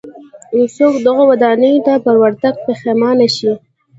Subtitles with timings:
[0.75, 3.51] څوک دغو ودانیو ته پر ورتګ پښېمانه شي.